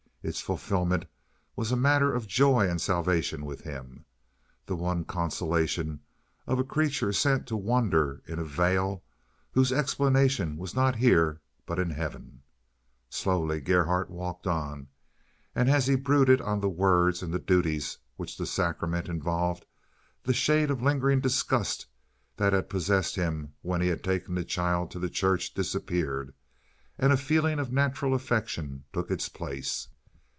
[0.23, 1.03] Its fulfilment
[1.55, 4.05] was a matter of joy and salvation with him,
[4.67, 5.99] the one consolation
[6.45, 9.01] of a creature sent to wander in a vale
[9.53, 12.43] whose explanation was not here but in heaven.
[13.09, 14.89] Slowly Gerhardt walked on,
[15.55, 19.65] and as he brooded on the words and the duties which the sacrament involved
[20.21, 21.87] the shade of lingering disgust
[22.37, 26.31] that had possessed him when he had taken the child to church disappeared
[26.99, 29.87] and a feeling of natural affection took its place.